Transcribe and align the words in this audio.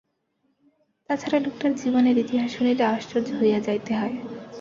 তা 1.05 1.13
ছাড়া, 1.15 1.37
লোকটার 1.39 1.71
জীবনের 1.75 2.15
ইতিহাস 2.17 2.49
শুনিলে 2.53 2.83
আশ্চর্য 2.87 3.27
হইয়া 3.39 3.59
যাইতে 3.67 3.91
হয়। 3.95 4.15